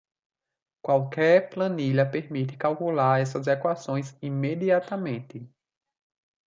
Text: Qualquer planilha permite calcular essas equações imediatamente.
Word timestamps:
Qualquer 0.83 1.51
planilha 1.51 2.07
permite 2.09 2.57
calcular 2.57 3.21
essas 3.21 3.45
equações 3.45 4.15
imediatamente. 4.19 5.47